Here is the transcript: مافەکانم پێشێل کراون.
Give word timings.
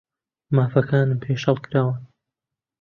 مافەکانم 0.55 1.19
پێشێل 1.23 1.57
کراون. 1.65 1.97